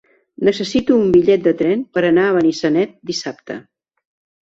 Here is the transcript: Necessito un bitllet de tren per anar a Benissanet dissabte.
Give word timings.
Necessito 0.47 0.97
un 1.01 1.11
bitllet 1.17 1.45
de 1.49 1.53
tren 1.61 1.85
per 1.99 2.05
anar 2.09 2.27
a 2.29 2.35
Benissanet 2.41 3.01
dissabte. 3.15 3.63